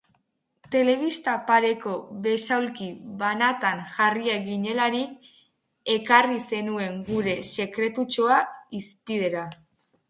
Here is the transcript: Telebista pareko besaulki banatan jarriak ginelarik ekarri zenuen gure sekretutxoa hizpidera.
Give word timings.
Telebista 0.75 1.33
pareko 1.49 1.93
besaulki 2.23 2.87
banatan 3.19 3.83
jarriak 3.97 4.43
ginelarik 4.49 5.31
ekarri 5.99 6.43
zenuen 6.49 6.99
gure 7.13 7.39
sekretutxoa 7.55 8.45
hizpidera. 8.79 9.49